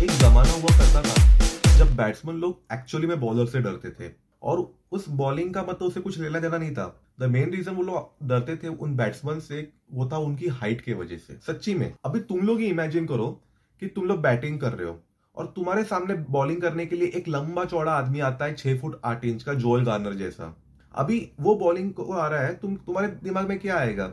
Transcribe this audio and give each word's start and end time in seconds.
एक 0.00 0.10
जमाना 0.10 0.50
हुआ 0.50 0.78
करता 0.78 1.02
था, 1.02 1.38
जब 1.78 1.96
बैट्समैन 1.96 2.36
लोग 2.36 2.62
एक्चुअली 2.72 3.06
में 3.06 3.20
बॉलर 3.20 3.46
से 3.46 3.60
डरते 3.60 3.90
थे। 3.90 4.12
और 4.42 4.74
उस 4.92 5.08
बॉलिंग 5.08 5.54
का 5.54 5.62
मतलब 5.62 5.82
उसे 5.82 6.00
कुछ 6.00 6.18
लेना 6.18 6.40
देना 6.40 6.58
नहीं 6.58 6.74
था। 6.74 7.00
द 7.20 7.24
मेन 7.24 7.50
रीजन 7.50 7.72
वो 7.72 7.82
लोग 7.82 8.28
डरते 8.28 8.56
थे 8.56 8.68
उन 8.68 8.96
बैट्समैन 8.96 9.40
से, 9.40 9.72
वो 9.92 10.08
था 10.12 10.18
उनकी 10.18 10.46
हाइट 10.46 10.80
के 10.80 10.94
वजह 10.94 11.16
से। 11.16 11.38
सच्ची 11.46 11.74
में, 11.74 11.94
अभी 12.04 12.20
तुम 12.20 12.40
लोग 12.40 12.58
ही 12.58 12.66
इमेजिन 12.66 13.06
करो 13.06 13.42
कि 13.80 13.86
तुम 13.86 14.04
लोग 14.04 14.20
बैटिंग 14.20 14.60
कर 14.60 14.72
रहे 14.72 14.88
हो। 14.88 15.00
और 15.36 15.46
तुम्हारे 15.46 15.84
सामने 15.84 16.14
बॉलिंग 16.14 16.62
करने 16.62 16.86
के 16.86 16.96
लिए 16.96 17.08
एक 17.08 17.28
लंबा 17.28 17.64
चौड़ा 17.64 17.92
आदमी 17.92 18.20
आता 18.20 18.44
है, 18.44 18.54
छह 18.54 18.78
फुट 18.78 19.00
आठ 19.04 19.24
इंच 19.24 19.42
का 19.42 19.54
जोल 19.54 19.84
गार्नर 19.84 20.12
जैसा। 20.12 20.56
अभी 20.94 21.32
वो 21.40 21.54
बॉलिंग 21.54 21.92
को 21.92 22.12
आ 22.12 22.26
रहा 22.26 22.40
है, 22.40 22.54
तुम, 22.54 22.76
तुम्हारे 22.76 23.08
दिमाग 23.08 23.48
में 23.48 23.58
क्या 23.58 23.76
आएगा? 23.76 24.06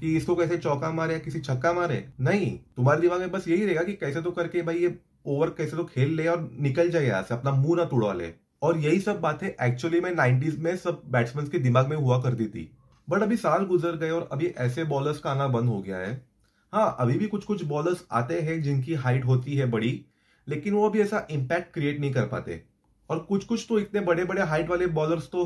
कि 0.00 0.16
इसको 0.16 0.36
कैसे 0.36 0.58
चौका 0.58 0.90
मारे 0.90 1.12
या 1.12 1.18
किसी 1.18 1.40
छक्का 1.40 1.72
मारे? 1.72 2.08
नहीं, 2.20 2.58
तुम्हारे 2.76 3.00
दिमाग 3.00 3.20
में 3.20 3.30
बस 3.30 3.48
यही 3.48 3.64
रहेगा 3.64 3.82
कि 3.82 3.92
कैसे 3.92 4.22
तो 4.22 4.30
करके 4.30 4.62
भाई 4.62 4.76
ये 4.76 4.98
ओवर 5.26 5.50
कैसे 5.50 5.76
तो 5.76 5.84
खेल 5.84 6.14
ले 6.16 6.26
और 6.28 6.48
निकल 6.60 6.90
जाए 6.90 7.06
यहाँ 7.06 7.22
से, 7.22 7.34
अपना 7.34 7.50
मुँह 7.52 7.76
ना 7.76 7.84
तुड़वा 7.84 8.12
ले। 8.12 8.32
और 8.62 8.78
यही 8.78 9.00
सब 9.00 9.20
बातें 9.20 9.48
एक्चुअली 9.48 10.00
में 10.00 10.10
नाइनटीज 10.14 10.58
में 10.58 10.76
सब 10.76 11.02
बैट्समैन 11.06 11.46
के 11.46 11.58
दिमाग 11.58 11.88
में 11.88 11.96
हुआ 11.96 12.20
करती 12.22 12.46
थी। 12.46 12.70
बट 13.08 13.22
अभी 13.22 13.36
साल 13.36 13.64
गुजर 13.66 13.96
गए 13.96 14.10
और 14.10 14.28
अभी 14.32 14.46
ऐसे 14.46 14.84
बॉलर्स 14.84 15.18
का 15.18 15.30
आना 15.30 15.46
बंद 15.48 15.68
हो 15.68 15.80
गया 15.82 15.98
है। 15.98 16.14
हाँ 16.72 16.96
अभी 17.00 17.18
भी 17.18 17.26
कुछ 17.26 17.44
कुछ 17.44 17.64
बॉलर्स 17.64 18.04
आते 18.12 18.40
हैं 18.40 18.60
जिनकी 18.62 18.94
हाइट 18.94 19.24
होती 19.24 19.56
है 19.56 19.66
बड़ी, 19.66 20.04
लेकिन 20.46 20.74
वो 20.74 20.88
अभी 20.88 21.00
ऐसा 21.00 21.26
इम्पैक्ट 21.30 21.72
क्रिएट 21.74 22.00
नहीं 22.00 22.12
कर 22.12 22.26
पाते। 22.26 22.62
और 23.10 23.18
कुछ 23.18 23.44
कुछ 23.44 23.66
तो 23.68 23.78
इतने 23.78 24.00
बड़े 24.00 24.24
बड़े 24.24 24.42
हाइट 24.42 24.68
वाले 24.68 24.86
बॉलर्स 24.88 25.28
तो 25.32 25.44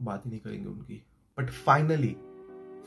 बात 0.00 0.26
ही 0.26 0.30
नहीं 0.30 0.40
करेंगे 0.40 0.68
उनकी। 0.68 1.02
बट 1.38 1.50
फाइनली 1.50 2.16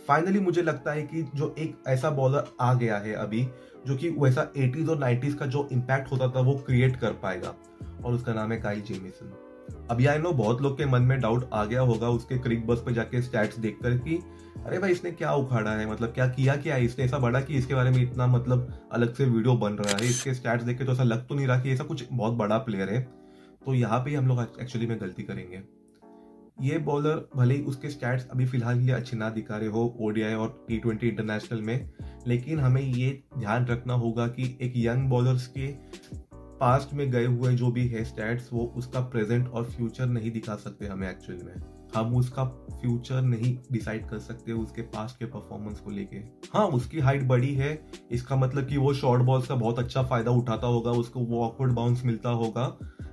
फाइनली 0.07 0.39
मुझे 0.39 0.61
लगता 0.61 0.91
है 0.91 1.01
कि 1.03 1.21
जो 1.35 1.53
एक 1.59 1.83
ऐसा 1.87 2.09
बॉलर 2.09 2.47
आ 2.61 2.73
गया 2.73 2.97
है 2.97 3.13
अभी, 3.13 3.47
जो 3.87 3.95
कि 3.95 4.09
वैसा 4.09 4.51
एटीज 4.57 4.89
और 4.89 4.99
नाइन्टीज 4.99 5.33
का 5.33 5.45
जो 5.45 5.67
इम्पैक्ट 5.71 6.11
होता 6.11 6.27
था, 6.27 6.39
वो 6.39 6.53
क्रिएट 6.57 6.95
कर 6.95 7.11
पाएगा। 7.13 7.53
और 8.05 8.13
उसका 8.13 8.33
नाम 8.33 8.51
है 8.51 8.59
काइल 8.61 8.81
जेमिसन 8.81 9.33
अभी 9.89 10.05
आई 10.05 10.17
नो 10.17 10.31
बहुत 10.31 10.61
लोग 10.61 10.77
के 10.77 10.85
मन 10.85 11.01
में 11.01 11.19
डाउट 11.21 11.49
आ 11.53 11.63
गया 11.65 11.81
होगा 11.81 12.09
उसके 12.09 12.37
क्रिक 12.37 12.65
बस 12.67 12.81
पे 12.85 12.93
जाके 12.93 13.21
स्टैट्स 13.21 13.57
देखकर 13.57 13.97
कि, 13.97 14.15
अरे 14.65 14.79
भाई, 14.79 14.91
इसने 14.91 15.11
क्या 15.11 15.33
उखाड़ा 15.33 15.71
है? 15.71 15.89
मतलब 15.91 16.09
क्या 16.09 16.27
किया 16.27 16.55
क्या 16.55 16.75
है? 16.75 16.85
इसने 16.85 17.05
ऐसा 17.05 17.17
बड़ा 17.19 17.41
कि 17.41 17.53
इसके 17.53 17.75
बारे 17.75 17.89
में 17.89 18.01
इतना 18.01 18.27
मतलब 18.27 18.73
अलग 18.91 19.13
से 19.13 19.25
वीडियो 19.25 19.55
बन 19.55 19.73
रहा 19.73 19.97
है? 19.97 20.09
इसके 20.09 20.33
स्टैट्स 20.33 20.63
देख 20.63 20.77
के 20.77 20.85
तो 20.85 20.91
ऐसा 20.91 21.03
लग 21.03 21.27
तो 21.27 21.35
नहीं 21.35 21.47
रहा 21.47 21.59
कि 21.61 21.71
ऐसा 21.71 21.83
कुछ 21.83 22.03
बहुत 22.11 22.33
बड़ा 22.33 22.57
प्लेयर 22.57 22.89
है। 22.89 23.01
तो 23.65 23.73
यहाँ 23.73 23.99
पे 23.99 24.15
हम 24.15 24.27
लोग 24.27 24.41
एक्चुअली 24.61 24.87
में 24.87 24.99
गलती 25.01 25.23
करेंगे। 25.23 25.61
ये 26.57 26.77
बॉलर 26.77 27.15
भले 27.35 27.55
ही 27.55 27.61
उसके 27.61 27.89
स्टैट्स 27.89 28.27
अभी 28.31 28.45
फ़िलहाल 28.45 28.79
के 28.79 28.85
लिए 28.85 28.95
अच्छे 28.95 29.17
ना 29.17 29.29
दिखा 29.29 29.57
रहे 29.57 29.69
हो 29.69 29.85
ओडीआई 30.01 30.33
और 30.33 30.49
टी 30.67 30.77
ट्वेंटी 30.77 31.07
इंटरनेशनल 31.07 31.61
में, 31.61 31.89
लेकिन 32.27 32.59
हमें 32.59 32.81
ये 32.81 33.09
ध्यान 33.37 33.65
रखना 33.65 33.93
होगा 33.93 34.27
कि 34.27 34.43
एक 34.61 34.73
यंग 34.75 35.09
बॉलर्स 35.09 35.47
के 35.47 35.67
पास्ट 36.33 36.93
में 36.93 37.09
गए 37.11 37.25
हुए 37.25 37.53
जो 37.55 37.71
भी 37.71 37.87
है 37.87 38.03
स्टैट्स 38.03 38.49
वो 38.53 38.65
उसका 38.77 38.99
प्रेजेंट 39.07 39.47
और 39.47 39.63
फ्यूचर 39.65 40.05
नहीं 40.07 40.31
दिखा 40.31 40.55
सकते 40.55 40.87
हमें 40.87 41.09
एक्चुअली 41.09 41.43
में। 41.43 41.89
हम 41.95 42.15
उसका 42.15 42.43
फ्यूचर 42.71 43.21
नहीं 43.21 43.57
डिसाइड 43.71 44.07
कर 44.09 44.19
सकते 44.19 44.51
उसके 44.53 44.81
पास्ट 44.81 45.19
के 45.19 45.25
परफॉर्मेंस 45.27 45.79
को 45.79 45.91
लेके। 45.91 46.17
हाँ 46.53 46.65
उसकी 46.69 46.99
हाइट 46.99 47.23
बड़ी 47.27 47.53
है, 47.55 47.73
इसका 48.11 48.35
मतलब 48.35 48.67
कि 48.67 48.77
वो 48.77 48.93
शॉर्ट 48.93 49.23
बॉल्स 49.23 49.47
का 49.47 49.55
बहुत 49.55 49.79
अच्छा 49.79 50.03
फ़ायदा 50.03 50.31
उठाता 50.33 50.67
होगा, 50.67 50.91
उसको 50.91 51.19
वो 51.21 51.43
ऑकवर्ड 51.45 51.71
बाउंस 51.71 52.05
मिलता 52.05 52.29
होगा 52.31 52.67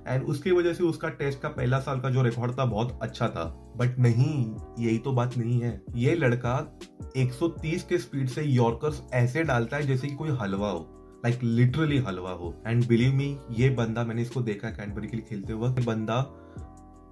एंड 0.07 0.23
उसकी 0.23 0.51
वजह 0.51 0.73
से 0.73 0.83
उसका 0.83 1.09
टेस्ट 1.09 1.41
का 1.41 1.49
पहला 1.49 1.79
साल 1.79 1.99
का 1.99 2.09
जो 2.09 2.21
रिकॉर्ड 2.21 2.59
था 2.59 2.65
बहुत 2.65 2.99
अच्छा 3.01 3.27
था। 3.27 3.73
बट 3.77 3.99
नहीं, 3.99 4.55
यही 4.79 4.97
तो 4.97 5.11
बात 5.11 5.37
नहीं 5.37 5.61
है। 5.61 5.81
ये 5.95 6.15
लड़का 6.15 6.79
130 7.17 7.83
के 7.83 7.97
स्पीड 7.97 8.27
से 8.27 8.43
यॉर्कर्स 8.43 9.03
ऐसे 9.13 9.43
डालता 9.43 9.77
है 9.77 9.87
जैसे 9.87 10.07
कि 10.07 10.15
कोई 10.15 10.29
हलवा 10.29 10.69
हो। 10.69 10.95
लाइक 11.25 11.43
लिटरली 11.43 11.97
हलवा 11.97 12.31
हो। 12.31 12.63
एंड 12.67 12.87
बिलीव 12.87 13.13
मी 13.13 13.39
ये 13.51 13.69
बंदा 13.69 14.03
मैंने 14.03 14.21
इसको 14.21 14.41
देखा 14.41 14.69
कैडबरी 14.69 15.07
के 15.07 15.17
लिए 15.17 15.25
खेलते 15.29 15.53
हुए। 15.53 15.69
बंदा 15.69 16.21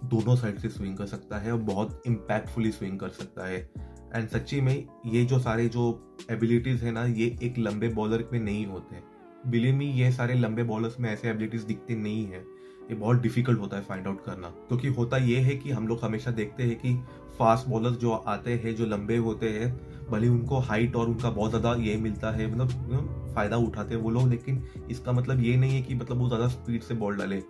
दोनों 0.03 0.35
साइड 0.35 0.59
से 0.59 0.69
स्विंग 0.69 0.97
कर 0.97 1.05
सकता 1.05 1.37
है 1.37 1.51
और 1.51 1.59
बहुत 1.59 2.03
इम्पैक्टफुली 2.07 2.71
स्विंग 2.71 2.99
कर 2.99 3.09
सकता 3.09 3.47
है। 3.47 3.71
एंड 4.15 4.29
सच्ची 4.29 4.61
में 4.61 4.87
ये 5.05 5.25
जो 5.25 5.39
सारे 5.39 5.69
जो 5.69 6.15
एबिलिटीज 6.31 6.83
है 6.83 6.91
ना, 6.91 7.05
ये 7.05 7.37
एक 7.43 7.55
लंबे 7.57 7.87
बॉलर 7.87 8.29
में 8.33 8.39
नहीं 8.39 8.65
होते। 8.65 9.17
बिलीव 9.49 9.75
मी 9.75 9.85
ये 9.85 10.11
सारे 10.11 10.33
लंबे 10.33 10.63
बॉलर्स 10.63 10.99
में 10.99 11.09
ऐसे 11.09 11.29
एबिलिटीज 11.29 11.61
दिखते 11.61 11.95
नहीं 11.95 12.25
है। 12.25 12.56
ये 12.89 12.95
बहुत 12.95 13.21
डिफ़िकल्ट 13.21 13.59
होता 13.59 13.77
है 13.77 13.83
फाइंड 13.83 14.07
आउट 14.07 14.23
करना। 14.25 14.47
क्योंकि 14.67 14.87
होता 14.89 15.17
ये 15.17 15.39
है 15.39 15.55
कि 15.55 15.71
हम 15.71 15.87
लोग 15.87 16.03
हमेशा 16.03 16.31
देखते 16.31 16.63
हैं 16.63 16.75
कि 16.75 16.93
फास्ट 17.37 17.67
बॉलर 17.67 17.91
जो 17.91 18.11
आते 18.11 18.53
हैं, 18.53 18.75
जो 18.75 18.85
लंबे 18.85 19.17
होते 19.17 19.49
हैं, 19.49 19.71
भले 20.09 20.27
उनको 20.27 20.59
हाइट 20.59 20.95
और 20.95 21.07
उनका 21.07 21.29
बहुत 21.29 21.49
ज़्यादा 21.49 21.73
ये 21.81 21.95
मिलता 21.97 22.31
है 22.31 22.51
मतलब 22.51 23.31
फ़ायदा 23.35 23.57
उठाते 23.57 23.95
हैं 23.95 24.01
वो 24.01 24.09
लोग, 24.09 24.29
लेकिन 24.29 24.63
इसका 24.91 25.11
मतलब 25.11 25.41
ये 25.43 25.55
नहीं 25.57 25.71
है 25.71 25.81
कि 25.81 25.95
मतलब 25.95 26.17
वो 26.17 26.27
ज़्यादा 26.27 26.47
स्पीड 26.47 26.81
से 26.81 26.93
बॉल 26.95 27.17
डाले। 27.17 27.41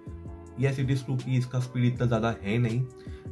यस 0.59 0.79
इट 0.79 0.91
इज़ 0.91 1.03
ट्रू 1.05 1.15
कि 1.15 1.37
इसका 1.37 1.59
स्पीड 1.59 1.85
इतना 1.85 2.07
ज़्यादा 2.07 2.35
है 2.41 2.57
नहीं, 2.57 2.83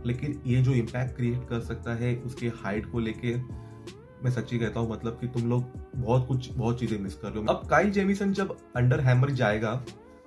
लेकिन 0.06 0.42
ये 0.46 0.62
जो 0.62 0.74
इम्पैक्ट 0.74 1.16
क्रिएट 1.16 1.48
कर 1.50 1.60
सकता 1.62 1.94
है 1.96 2.16
उसके 2.18 2.48
हाइट 2.56 2.92
को 2.92 3.00
लेके, 3.00 3.36
मैं 4.24 4.32
सच्ची 4.32 4.60
कहता 4.60 4.80
हूँ 4.80 4.92
मतलब 4.92 5.18
कि 5.22 5.28
तुम 5.30 5.50
लोग 5.50 5.64
बहुत 5.96 6.28
कुछ, 6.28 6.52
बहुत 6.52 6.80
चीज़ें 6.80 6.98
मिस 7.00 7.16
कर 7.16 7.30
रहे 7.30 7.40
हो। 7.40 7.54
अब 7.54 7.68
काइल 7.68 7.92
जेमिसन 7.92 8.34
जब 8.34 8.56
अंडर 8.76 9.00
हैमर 9.00 9.32
जाएगा 9.32 9.74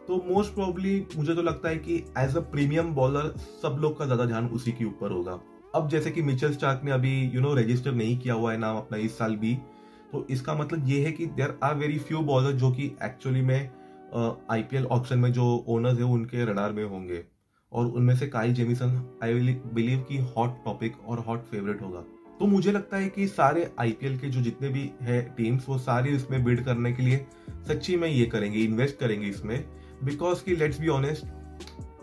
तो 0.09 0.17
मोस्ट 0.27 0.53
प्रोबली 0.55 0.93
मुझे 1.17 1.35
तो 1.35 1.43
लगता 1.43 1.69
है 1.69 1.77
कि 1.77 1.95
एज 2.19 2.37
अ 2.37 2.41
प्रीमियम 2.43 2.93
बॉलर 2.95 3.27
सब 3.63 3.77
लोग 3.81 3.99
का 3.99 4.05
ज़्यादा 4.05 4.25
ध्यान 4.27 4.47
उसी 4.49 4.73
के 4.73 4.85
ऊपर 4.85 5.11
होगा। 5.11 5.39
अब 5.75 5.89
जैसे 5.89 6.11
कि 6.11 6.23
मिचल 6.23 6.53
स्टार्क 6.53 6.81
ने 6.85 6.91
अभी 6.91 7.11
यू 7.25 7.41
नो 7.41 7.53
रजिस्टर 7.55 7.93
नहीं 7.93 8.17
किया 8.19 8.35
हुआ 8.35 8.53
है 8.53 8.59
नाम 8.59 8.77
अपना 8.77 8.99
इस 8.99 9.19
साल 9.19 9.37
भी 9.37 9.55
तो 10.13 10.27
इसका 10.31 10.55
मतलब 10.55 10.89
ये 10.89 11.05
है 11.05 11.13
कि 11.13 11.27
there 11.37 11.59
are 11.63 11.75
very 11.77 11.99
few 11.99 12.21
bowler 12.23 12.53
जो 12.53 12.71
कि 12.71 12.87
एक्चुअली 13.05 13.43
में 13.43 13.71
आईपीएल 14.51 14.87
ऑप्शन 14.87 15.19
में 15.19 15.33
जो 15.33 15.45
ओनर्स 15.69 15.99
है, 15.99 16.05
उनके 16.05 16.45
रडार 16.45 16.73
में 16.73 16.85
होंगे। 16.85 17.25
और 17.73 17.87
उनमें 17.87 18.17
से 18.17 18.27
काई 18.29 18.53
जेमिसन 18.53 19.03
आई 19.23 19.55
बिलीव 19.75 20.05
की 20.09 20.19
हॉट 20.29 20.57
टॉपिक 20.65 20.95
और 21.09 21.19
हॉट 21.27 21.45
फेवरेट 21.45 21.83
होगा। 21.83 22.05
तो 22.41 22.47
मुझे 22.47 22.73
लगता 22.73 22.97
है 22.97 23.09
कि 23.09 23.27
सारे 23.29 23.71
आईपीएल 23.81 24.19
के 24.19 24.29
जो 24.29 24.41
जितने 24.43 24.69
भी 24.69 24.91
है 25.01 25.21
टीम्स 25.37 25.69
वो 25.69 25.79
सारे 25.81 26.11
इसमें 26.11 26.43
बिल्ड 26.45 26.65
करने 26.65 26.93
के 26.93 27.03
लिए 27.03 27.27
सच्ची 27.69 27.97
में 27.97 28.09
ये 28.09 28.25
करेंगे 28.27 28.59
इन्वेस्ट 28.61 28.99
करेंगे 28.99 29.29
इसमें। 29.29 29.65
बिकॉज़ 30.05 30.45
की 30.45 30.57
let's 30.57 30.81
be 30.81 30.89
honest 30.89 31.27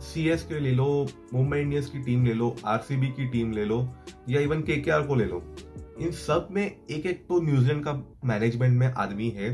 C 0.04 0.28
S 0.30 0.44
K 0.44 0.60
ले 0.60 0.72
लो 0.72 0.86
मुंबई 1.34 1.60
इंडियंस 1.60 1.90
की 1.90 2.00
टीम 2.00 2.26
ले 2.26 2.34
लो 2.34 2.56
आरसीबी 2.66 3.08
की 3.08 3.28
टीम 3.28 3.52
ले 3.52 3.66
लो 3.66 3.88
या 4.30 4.42
इवन 4.42 4.62
के 4.62 4.76
के 4.76 4.92
आर 4.92 5.02
को 5.02 5.16
ले 5.16 5.26
लो 5.26 5.42
इन 6.02 6.12
सब 6.12 6.48
में 6.52 6.66
एक 6.66 7.06
एक 7.06 7.26
तो 7.28 7.40
न्यूजीलैंड 7.42 7.84
का 7.84 7.94
मैनेजमेंट 8.26 8.78
में 8.80 8.88
आदमी 8.88 9.30
है 9.30 9.50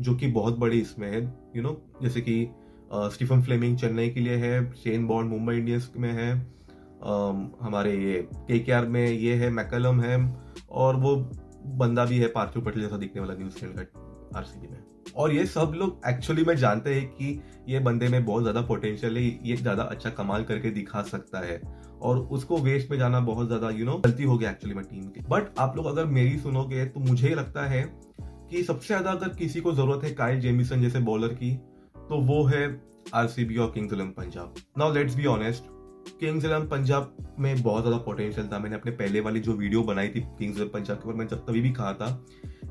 जो 0.00 0.14
कि 0.16 0.26
बहुत 0.26 0.58
बड़े 0.58 0.76
इसमें 0.76 1.10
है 1.10 1.22
यू 1.22 1.28
you 1.54 1.62
नो 1.62 1.68
know, 1.68 2.02
जैसे 2.02 2.20
कि 2.20 2.46
स्टीफन 2.92 3.42
फ्लेमिंग 3.42 3.76
चेन्नई 3.78 4.10
के 4.10 4.20
लिए 4.20 4.36
है 4.36 4.72
शेन 4.74 5.06
बॉन्ड 5.06 5.30
मुंबई 5.30 5.54
इंडियंस 5.54 5.92
में 5.96 6.12
है 6.12 6.32
हमारे 7.62 7.92
ये 7.96 8.28
के 8.32 8.58
के 8.58 8.72
आर 8.72 8.86
में 8.86 9.06
ये 9.06 9.34
है 9.34 9.50
मैकलम 9.50 10.00
है 10.00 10.16
और 10.70 10.96
वो 10.96 11.16
बंदा 11.78 12.04
भी 12.04 12.18
है 12.18 12.28
पार्थिव 12.28 12.64
पटेल 12.64 12.82
जैसा 12.82 12.96
दिखने 12.96 13.20
वाला 13.20 13.34
न्यूजीलैंड 13.34 13.78
का 13.78 14.38
आरसीबी 14.38 14.68
में। 14.68 14.93
और 15.16 15.32
ये 15.32 15.44
सब 15.46 15.72
लोग 15.76 16.00
एक्चुअली 16.08 16.44
में 16.44 16.54
जानते 16.56 16.94
हैं 16.94 17.06
कि 17.08 17.40
ये 17.68 17.78
बंदे 17.80 18.08
में 18.08 18.24
बहुत 18.24 18.42
ज़्यादा 18.42 18.60
पोटेंशियल 18.62 19.16
है, 19.16 19.22
ये 19.22 19.56
ज़्यादा 19.56 19.82
अच्छा 19.84 20.10
कमाल 20.12 20.44
करके 20.44 20.70
दिखा 20.72 21.02
सकता 21.04 21.38
है। 21.40 21.60
और 22.02 22.18
उसको 22.18 22.56
वेस्ट 22.58 22.90
में 22.90 22.98
जाना 22.98 23.20
बहुत 23.22 23.46
ज़्यादा 23.46 23.70
यू 23.70 23.84
नो 23.84 23.96
गलती 23.98 24.24
हो 24.24 24.38
गया 24.38 24.50
एक्चुअली 24.50 24.74
में 24.74 24.84
टीम 24.84 25.04
की। 25.04 25.20
बट 25.28 25.58
आप 25.58 25.76
लोग 25.76 25.86
अगर 25.86 26.06
मेरी 26.06 26.38
सुनोगे 26.38 26.84
तो 26.86 27.00
मुझे 27.00 27.34
लगता 27.34 27.66
है 27.66 27.82
कि 28.50 28.62
सबसे 28.64 28.86
ज़्यादा 28.86 29.10
अगर 29.10 29.28
किसी 29.34 29.60
को 29.60 29.72
ज़रूरत 29.74 30.04
है 30.04 30.10
काइल 30.14 30.40
जेमिसन 30.40 30.82
जैसे 30.82 30.98
बॉलर 31.02 31.34
की 31.34 31.54
तो 31.98 32.20
वो 32.22 32.42
है 32.46 32.64
आरसीबी 33.14 33.56
और 33.56 33.70
Kings 33.70 33.92
Eleven 33.92 34.10
Punjab 34.12 34.54
now 34.78 34.92
let's 34.94 35.14
be 35.14 35.26
honest 35.26 35.72
Kings 36.20 36.44
Eleven 36.44 36.66
Punjab 36.68 37.16
में 37.38 37.62
बहुत 37.62 37.82
ज़्यादा 37.82 37.98
पोटेंशियल 38.04 38.48
था। 38.48 38.58
मैंने 38.58 38.76
अपने 38.76 38.92
पहले 38.92 39.20
वाली 39.20 39.40
जो 39.40 39.52
वीडियो 39.54 39.82
बनाई 39.84 40.08
थी 40.08 40.20
किंग्स 40.38 40.56
इलेवन 40.56 40.70
पंजाब 40.70 40.96
के 40.96 41.08
ऊपर, 41.08 41.18
मैं 41.18 41.26
जब 41.28 41.46
तभी 41.46 41.60
भी 41.60 41.70
कहा 41.72 41.92
था 41.94 42.10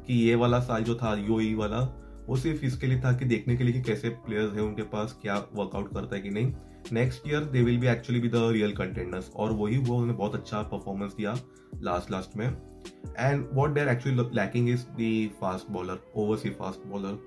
कि 0.08 0.14
ये 0.20 0.36
वाला 0.36 0.60
साल 0.62 0.84
जो 0.84 0.96
था 0.96 1.16
यूई 1.18 1.54
e 1.54 1.58
वाला 1.58 1.80
वो 2.28 2.36
सिर्फ़ 2.38 2.66
इसके 2.66 2.88
लिए 2.88 3.00
था 3.02 3.12
कि 3.14 3.26
देखने 3.26 3.56
के 3.56 3.64
लिए 3.64 3.74
कि 3.74 3.82
कैसे 3.82 4.10
प्लेयर्स 4.26 4.54
है 4.54 4.62
उनके 4.62 4.84
पास, 4.84 5.18
क्या 5.22 5.36
वर्कआउट 5.56 5.94
करता 5.94 6.16
है 6.16 6.22
कि 6.22 6.30
नहीं। 6.30 6.54
Next 6.92 7.28
year 7.28 7.44
they 7.46 7.62
will 7.62 7.78
be 7.80 7.88
actually 7.88 8.22
be 8.22 8.30
the 8.30 8.50
real 8.52 8.72
contenders 8.76 9.30
और 9.36 9.52
वही 9.54 9.78
वो 9.78 9.94
उन्होंने 9.94 10.14
बहुत 10.14 10.36
अच्छा 10.36 10.62
परफॉर्मेंस 10.64 11.14
दिया 11.14 11.36
लास्ट 11.84 12.12
लास्ट 12.12 12.38
में। 12.38 12.48
And 12.48 13.46
what 13.54 13.74
there 13.74 13.88
actually 13.90 14.30
lacking 14.36 14.70
is 14.70 14.86
the 14.98 15.28
fast 15.42 15.72
bowler 15.72 16.00
overseas 16.16 16.50
fast 16.52 16.88
bowler 16.88 17.20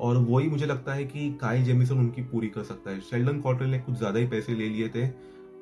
और 0.00 0.16
वही 0.18 0.48
मुझे 0.48 0.66
लगता 0.66 0.94
है 0.94 1.04
कि 1.04 1.30
काई 1.40 1.62
जेमिसन 1.62 1.98
उनकी 1.98 2.22
पूरी 2.24 2.48
कर 2.48 2.62
सकता 2.64 2.90
है। 2.90 3.00
शेल्डन 3.00 3.40
कॉटल 3.40 3.66
ने 3.66 3.78
कुछ 3.78 3.96
ज़्यादा 3.98 4.18
ही 4.18 4.26
पैसे 4.26 4.54
ले 4.54 4.68
लिए 4.68 4.88
थे। 4.88 5.06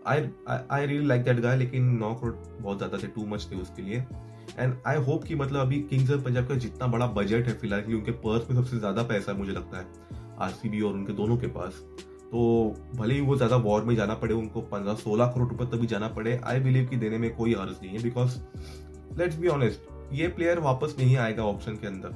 I 0.07 0.87
really 0.87 1.07
like 1.07 1.23
that 1.25 1.41
guy 1.41 1.57
लेकिन 1.57 1.85
नौ 1.99 2.13
करोड़ 2.15 2.35
बहुत 2.61 2.77
ज़्यादा 2.79 2.99
थे 2.99 3.07
टू 3.09 3.27
मच 3.27 3.49
थे 3.53 3.57
उसके 3.57 3.83
लिए। 3.83 4.05
एंड 4.59 4.75
आई 4.87 4.97
होप 5.05 5.25
कि 5.25 5.35
मतलब 5.35 5.61
अभी 5.61 5.81
किंग्स 5.83 6.11
ऑफ़ 6.11 6.21
पंजाब 6.25 6.47
का 6.49 6.55
जितना 6.57 6.87
बड़ा 6.87 7.07
बजट 7.13 7.49
है 7.49 7.55
फ़िलहाल 7.55 7.95
उनके 7.95 8.13
पर्स 8.19 8.51
में 8.51 8.57
सबसे 8.57 8.79
ज़्यादा 8.79 9.03
पैसा 9.05 9.33
है, 9.33 9.39
मुझे 9.39 9.53
लगता 9.53 9.79
है 9.79 9.87
आरसीबी 10.41 10.81
और 10.81 10.95
उनके 10.95 11.13
दोनों 11.15 11.37
के 11.37 11.47
पास। 11.49 11.83
तो 12.27 12.75
भले 12.95 13.15
ही 13.15 13.21
वो 13.21 13.37
ज़्यादा 13.37 13.57
वॉर 13.59 13.85
में 13.85 13.95
जाना 13.97 14.15
पड़े, 14.15 14.35
उनको 14.35 14.61
पंद्रह 14.63 14.95
सोलह 14.97 15.27
करोड़ 15.27 15.49
रुपए 15.49 15.65
तक 15.67 15.81
भी 15.81 15.87
जाना 15.87 16.09
पड़े 16.11 16.41
आई 16.45 16.61
बिलीव 16.61 16.87
कि 16.89 16.97
देने 16.97 17.19
में 17.19 17.35
कोई 17.37 17.55
अर्ज़ 17.55 17.77
नहीं 17.83 17.97
है 17.97 18.03
बिकॉज़ 18.03 18.39
लेट्स 19.19 19.37
बी 19.37 19.49
ऑनेस्ट 19.49 19.89
ये 20.13 20.29
प्लेयर 20.29 20.59
वापस 20.61 20.95
नहीं 20.99 21.17
आएगा 21.17 21.45
ऑप्शन 21.45 21.77
के 21.77 21.87
अंदर। 21.87 22.15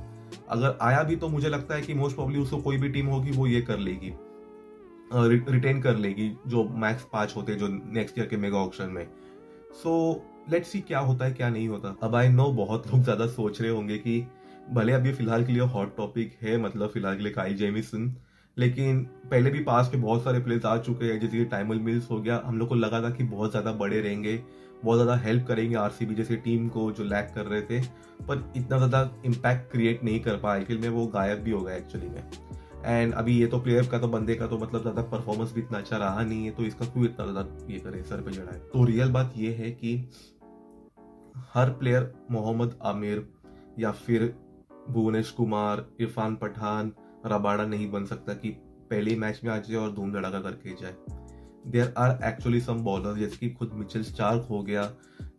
अगर 0.50 0.76
आया 0.82 1.02
भी 1.02 1.16
तो 1.16 1.28
मुझे 1.28 1.48
लगता 1.48 1.74
है 1.74 1.82
कि 1.82 1.94
मोस्ट 1.94 2.16
प्रॉब्ली 2.16 2.38
उसको 2.38 2.58
कोई 2.58 2.76
भी 2.76 2.88
टीम 2.88 3.06
होगी, 3.06 3.30
वो 3.30 3.46
ये 3.46 3.60
कर 3.62 3.78
लेगी। 3.78 4.12
रिटेन 5.12 5.80
कर 5.82 5.96
लेगी 5.96 6.30
जो 6.46 6.64
मैक्स 6.76 7.06
पाँच 7.12 7.34
होते 7.36 7.54
जो 7.54 7.68
नेक्स्ट 7.68 8.18
ईयर 8.18 8.26
के 8.28 8.36
मेगा 8.36 8.58
ऑप्शन 8.58 8.88
में। 8.88 9.06
सो 9.74 10.22
लेट्स 10.50 10.68
सी 10.68 10.80
क्या 10.80 10.98
होता 11.00 11.24
है, 11.24 11.32
क्या 11.32 11.48
नहीं 11.48 11.68
होता। 11.68 11.94
अब 12.02 12.14
आई 12.16 12.28
नो 12.28 12.50
बहुत 12.54 12.86
लोग 12.86 13.02
ज़्यादा 13.02 13.26
सोच 13.28 13.60
रहे 13.60 13.70
होंगे 13.70 13.98
कि 13.98 14.24
भले 14.70 14.92
अभी 14.92 15.12
फ़िलहाल 15.12 15.44
के 15.44 15.52
लिए 15.52 15.62
हॉट 15.64 15.96
टॉपिक 15.96 16.36
है 16.42 16.56
मतलब 16.58 16.90
फ़िलहाल 16.90 17.16
के 17.16 17.22
लिए 17.22 17.32
काई 17.32 17.54
जेमिसन 17.54 18.14
लेकिन 18.56 19.02
पहले 19.30 19.50
भी 19.50 19.62
पास 19.64 19.88
के 19.90 19.96
बहुत 19.96 20.22
सारे 20.24 20.40
प्लेयर्स 20.40 20.64
आ 20.66 20.76
चुके 20.78 21.04
हैं, 21.04 21.18
जैसे 21.20 21.36
कि 21.36 21.44
टाइमल 21.46 21.78
मिल्स 21.80 22.10
हो 22.10 22.20
गया। 22.20 22.40
हम 22.46 22.58
लोग 22.58 22.68
को 22.68 22.74
लगा 22.74 23.00
था 23.02 23.10
कि 23.10 23.24
बहुत 23.24 23.50
ज़्यादा 23.50 23.72
बड़े 23.74 24.00
रहेंगे, 24.00 24.36
बहुत 24.84 24.96
ज़्यादा 24.96 25.16
हेल्प 25.22 25.46
करेंगे 25.46 25.76
आरसीबी 25.76 26.14
जैसे 26.14 26.36
टीम 26.38 26.68
को 26.68 26.90
जो 26.92 27.04
लैक 27.04 27.30
कर 27.34 27.46
रहे 27.46 27.62
थे, 27.62 27.80
पर 28.20 28.52
इतना 28.56 28.76
ज़्यादा 28.76 29.10
इम्पैक्ट 29.24 29.70
क्रिएट 29.72 30.04
नहीं 30.04 30.20
कर 30.20 30.36
पाया 30.36 30.54
आईपीएल 30.54 30.80
में 30.80 30.88
वो 30.88 31.06
गायब 31.08 31.38
भी 31.38 31.50
हो 31.50 31.60
गया 31.60 31.76
एक्चुअली 31.76 32.08
में। 32.08 32.22
एंड 32.84 33.14
अभी 33.14 33.38
ये 33.38 33.46
तो 33.46 33.58
प्लेयर 33.60 33.86
का 33.86 33.98
तो 33.98 34.08
बंदे 34.08 34.34
का 34.34 34.46
तो 34.46 34.58
मतलब 34.58 34.80
ज़्यादा 34.82 35.02
परफॉर्मेंस 35.10 35.52
भी 35.52 35.60
इतना 35.60 35.78
अच्छा 35.78 35.96
रहा 35.96 36.22
नहीं 36.22 36.44
है 36.44 36.50
तो 36.50 36.62
इसका 36.64 36.86
क्यों 36.86 37.04
इतना 37.04 37.26
ज़्यादा 37.26 37.72
ये 37.72 37.78
करे, 37.78 38.02
सर 38.02 38.20
पे 38.20 38.32
चढ़ाए? 38.32 38.58
तो 38.72 38.84
रियल 38.84 39.10
बात 39.12 39.32
ये 39.36 39.52
है 39.54 39.70
कि 39.72 39.96
हर 41.54 41.70
प्लेयर 41.70 42.12
मोहम्मद 42.30 42.78
आमिर 42.84 43.26
या 43.78 43.90
फिर 43.92 44.34
भुवनेश 44.90 45.30
कुमार, 45.30 45.84
इरफान 46.00 46.36
पठान, 46.36 46.92
रबाड़ा 47.26 47.64
नहीं 47.66 47.90
बन 47.90 48.04
सकता 48.06 48.34
कि 48.34 48.48
पहले 48.90 49.16
मैच 49.16 49.40
में 49.44 49.50
आ 49.52 49.58
जाए 49.58 49.76
और 49.76 49.92
धूम 49.94 50.12
धड़ाका 50.12 50.40
करके 50.40 50.74
जाए। 50.80 50.94
There 51.66 51.92
are 51.98 52.18
actually 52.24 52.60
some 52.60 52.82
bowler 52.84 53.18
जैसे 53.18 53.36
कि 53.36 53.50
खुद 53.50 53.72
मिचेल 53.74 54.02
स्टार्क 54.04 54.46
हो 54.50 54.62
गया 54.62 54.90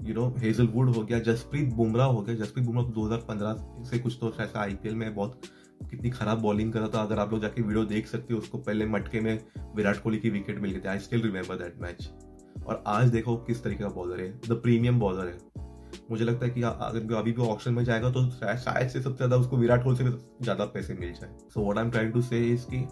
यू 0.04 0.14
नो 0.14 0.28
हेजलवुड 0.38 0.90
हो 0.90 1.04
गया, 1.04 1.20
जसप्रीत 1.22 1.74
बुमराह 1.74 2.08
हो 2.08 2.22
गया। 2.22 2.36
जसप्रीत 2.36 2.66
बुमराह 2.66 2.86
तो 2.86 2.92
2015 2.92 3.84
से 3.90 4.00
कुछ 4.00 4.18
तो 4.22 4.32
शायद 4.32 4.56
आईपीएल 4.58 4.96
में 4.96 5.14
बहुत 5.16 5.42
कितनी 5.82 6.10
खराब 6.10 6.42
बॉलिंग 6.42 6.72
करा 6.74 6.88
था। 6.88 7.02
अगर 7.02 7.20
आप 7.20 7.32
लोग 7.32 7.42
जाके 7.42 7.62
वीडियो 7.62 7.84
देख 7.86 8.08
सकते 8.08 8.34
हो, 8.34 8.40
उसको 8.40 8.58
पहले 8.60 8.86
मटके 8.88 9.20
में 9.20 9.38
विराट 9.76 10.02
कोहली 10.04 10.20
की 10.20 10.30
विकेट 10.30 10.60
मिल 10.60 10.72
गई 10.72 10.80
थी। 10.80 10.88
I 10.88 11.00
still 11.00 11.22
remember 11.22 11.56
that 11.58 11.82
match 11.82 12.10
और 12.66 12.84
आज 12.88 13.10
देखो 13.10 13.36
किस 13.38 13.64
तरीके 13.64 13.84
का 13.84 13.90
बॉलर 13.92 14.22
है। 14.22 14.32
द 14.40 14.60
प्रीमियम 14.64 15.00
बॉलर 15.00 15.28
है। 15.28 15.38
मुझे 16.12 16.26
लगता 16.26 16.46
है 16.46 16.52
कि 16.52 16.62
अगर 16.62 17.16
अभी 17.16 17.32
भी 17.32 17.42
ऑप्शन 17.44 17.74
में 17.74 17.84
जाएगा 17.84 18.10
तो 18.12 18.30
शायद 18.32 18.90
से 18.90 19.02
सबसे 19.02 19.18
ज़्यादा 19.18 19.38
उसको 19.38 19.58
विराट 19.58 19.84
कोहली 19.84 19.98
से 19.98 20.04
भी 20.04 20.12
ज़्यादा 20.44 20.66
पैसे 20.68 20.94
मिल 20.94 21.14
जाए। 21.14 21.36
So 21.50 21.64
what 21.64 21.78
I 21.78 21.84
am 21.84 21.92
trying 21.92 22.14
to 22.14 22.22
say 22.22 22.40
is 22.50 22.66
कि 22.66 22.86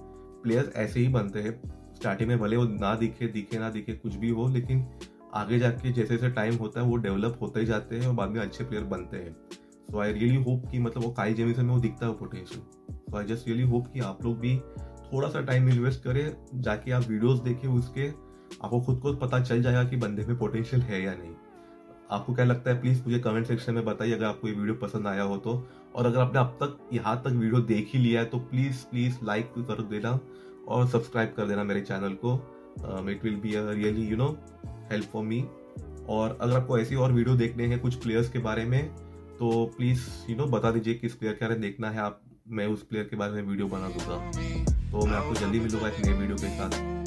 प्लेयर्स 0.44 0.75
ऐसे 0.75 1.00
ही 1.00 1.07
बनते 1.09 1.42
हैं। 1.42 1.51
स्टार्टिंग 1.95 2.30
में 2.30 2.39
भले 2.39 2.57
वो 2.57 2.63
ना 2.65 2.94
दिखे 2.95 3.27
दिखे, 3.27 3.59
ना 3.59 3.69
दिखे, 3.69 3.94
कुछ 3.94 4.15
भी 4.15 4.30
हो, 4.30 4.47
लेकिन 4.47 4.85
आगे 5.35 5.59
जाके 5.59 5.92
जैसे 5.92 6.15
जैसे 6.15 6.30
टाइम 6.31 6.56
होता 6.56 6.81
है, 6.81 6.85
वो 6.88 6.95
डेवलप 6.97 7.38
होते 7.42 7.59
ही 7.59 7.65
जाते 7.65 8.00
हैं 8.00 8.07
और 8.07 8.13
बाद 8.13 8.30
में 8.30 8.39
अच्छे 8.42 8.63
प्लेयर 8.63 8.83
बनते 8.85 9.18
हैं। 9.18 9.35
सो 9.91 10.00
आई 10.00 10.13
रियली 10.13 10.44
होप 10.44 10.65
कि 10.71 10.80
मतलब 10.80 11.03
वो 11.03 11.09
काई 11.12 11.33
जेमिसन 11.33 11.65
में 11.65 11.74
वो 11.74 11.80
दिखता 11.80 12.07
है 12.07 12.13
potential 12.13 12.62
so 13.12 13.18
I 13.18 13.25
just 13.25 13.47
really 13.47 13.63
hope 13.69 13.88
कि 13.94 14.00
आप 14.01 14.24
लोग 14.24 14.39
भी 14.39 14.57
थोड़ा 15.13 15.30
सा 15.30 15.41
टाइम 15.41 15.69
इन्वेस्ट 15.69 16.03
करें, 16.03 16.36
जाके 16.56 16.91
आप 16.91 17.03
वीडियोस 17.03 17.39
देखें 17.39 17.68
उसके। 17.69 18.07
आपको 18.56 18.80
खुद 18.81 19.00
को 19.00 19.13
पता 19.18 19.39
चल 19.44 19.62
जाएगा 19.62 19.83
कि 19.83 19.97
बंदे 19.97 20.25
में 20.25 20.38
पोटेंशियल 20.38 20.81
है 20.81 21.01
या 21.03 21.13
नहीं। 21.13 21.33
आपको 22.12 22.33
क्या 22.33 22.45
लगता 22.45 22.71
है? 22.71 22.80
प्लीज़ 22.81 23.01
मुझे 23.06 23.19
कमेंट 23.19 23.47
सेक्शन 23.47 23.74
में 23.74 23.83
बताइए 23.86 24.13
अगर 24.13 24.25
आपको 24.25 24.47
ये 24.47 24.53
वीडियो 24.53 24.75
पसंद 24.77 25.07
आया 25.07 25.24
हो 25.24 25.38
तो। 25.38 25.53
और 25.95 26.06
अगर 26.06 26.19
आपने 26.19 26.39
अब 26.39 26.57
तक, 26.62 26.77
यहाँ 26.94 27.21
तक 27.25 27.31
वीडियो 27.31 27.62
देख 27.63 27.89
ही 27.94 28.00
लिया 28.00 28.21
है 28.21 28.25
तो 28.25 28.38
प्लीज़ 28.39 28.85
प्लीज़ 28.85 29.18
लाइक 29.24 29.53
कर 29.57 29.81
देना 29.83 30.19
और 30.68 30.88
सब्सक्राइब 30.88 31.33
कर 31.38 31.45
देना 31.45 31.63
मेरे 31.63 31.81
चैनल 31.81 32.18
को। 32.25 32.35
It 33.12 33.24
will 33.24 33.35
be 33.35 33.53
a 33.56 33.69
really 33.69 34.07
you 34.07 34.18
know 34.18 34.27
help 34.92 35.06
for 35.06 35.24
me 35.24 35.44
और 36.09 36.38
अगर 36.42 36.56
आपको 36.57 36.77
ऐसी 36.80 36.95
और 36.95 37.12
वीडियो 37.12 37.35
देखने 37.35 37.68
हैं 37.68 37.80
कुछ 37.80 37.95
प्लेयर्स 37.95 38.30
के 38.30 38.39
बारे 38.39 38.65
में 38.65 38.81
तो 39.39 39.50
प्लीज़ 39.75 40.01
यू 40.30 40.36
नो 40.38 40.45
बता 40.47 40.71
दीजिए 40.71 40.94
किस 40.94 41.13
प्लेयर 41.15 41.36
के 41.36 41.45
बारे 41.45 41.59
में 41.59 41.62
देखना 41.62 41.89
है 41.89 42.00
आप। 42.00 42.21
मैं 42.51 42.65
उस 42.68 42.81
प्लेयर 42.83 43.06
के 43.06 43.15
बारे 43.15 43.31
में 43.33 43.41
वीडियो 43.44 43.68
बना 43.68 43.89
दूँगा। 43.89 44.18
तो 44.91 45.06
मैं 45.06 45.15
आपको 45.15 45.36
जल्दी 45.36 45.59
मिलूँगा 45.59 45.88
एक 45.88 46.06
नए 46.06 46.13
वीडियो 46.13 46.38
के 46.38 46.50
साथ। 46.57 46.97